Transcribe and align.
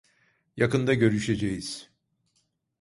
Yakında 0.57 0.93
görüşeceğiz. 0.93 1.89